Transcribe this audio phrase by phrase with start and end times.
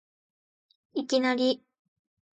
[0.95, 1.63] いきなり